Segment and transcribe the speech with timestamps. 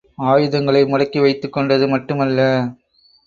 [0.17, 2.39] ஆயுதங்களை முடக்கி வைத்துக் கொண்டது மட்டுமல்ல.